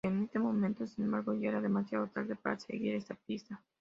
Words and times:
En 0.03 0.23
ese 0.23 0.39
momento, 0.39 0.87
sin 0.87 1.05
embargo, 1.05 1.35
ya 1.35 1.49
era 1.49 1.61
demasiado 1.61 2.07
tarde 2.07 2.35
para 2.35 2.57
seguir 2.57 2.95
esa 2.95 3.13
pista. 3.13 3.61